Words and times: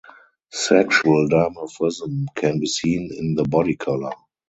Sexual 0.51 1.27
dimorphism 1.29 2.25
can 2.33 2.59
be 2.59 2.65
seen 2.65 3.11
in 3.15 3.35
the 3.35 3.43
body 3.43 3.75
color. 3.75 4.09